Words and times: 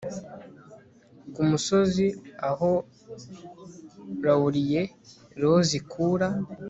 Ku 1.33 1.41
musozi 1.49 2.05
aho 2.49 2.71
LaurierRose 4.23 5.73
ikura 5.79 6.27